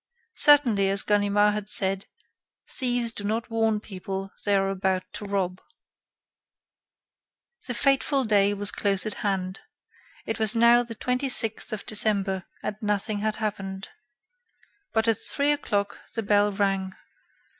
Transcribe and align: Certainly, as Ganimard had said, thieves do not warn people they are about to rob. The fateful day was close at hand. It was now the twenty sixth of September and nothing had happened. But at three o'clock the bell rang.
Certainly, 0.39 0.89
as 0.89 1.03
Ganimard 1.03 1.53
had 1.53 1.69
said, 1.69 2.07
thieves 2.67 3.11
do 3.11 3.23
not 3.23 3.51
warn 3.51 3.79
people 3.79 4.31
they 4.45 4.55
are 4.55 4.67
about 4.69 5.03
to 5.13 5.25
rob. 5.25 5.61
The 7.67 7.75
fateful 7.75 8.23
day 8.23 8.55
was 8.55 8.71
close 8.71 9.05
at 9.05 9.13
hand. 9.21 9.61
It 10.25 10.39
was 10.39 10.55
now 10.55 10.81
the 10.81 10.95
twenty 10.95 11.29
sixth 11.29 11.71
of 11.71 11.81
September 11.85 12.45
and 12.63 12.77
nothing 12.81 13.19
had 13.19 13.35
happened. 13.35 13.89
But 14.91 15.07
at 15.07 15.19
three 15.19 15.51
o'clock 15.51 15.99
the 16.15 16.23
bell 16.23 16.51
rang. 16.51 16.95